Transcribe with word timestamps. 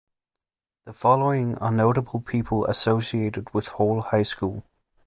The 0.85 0.93
following 0.93 1.59
are 1.59 1.69
notable 1.69 2.21
people 2.21 2.65
associated 2.65 3.53
with 3.53 3.67
Hall 3.67 4.01
High 4.01 4.23
School. 4.23 4.63